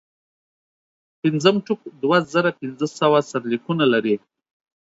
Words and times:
پنځم 1.21 1.55
ټوک 1.65 1.79
دوه 2.01 2.17
زره 2.33 2.51
پنځه 2.59 2.85
سوه 2.99 3.17
سرلیکونه 3.29 3.85
لري. 3.93 4.15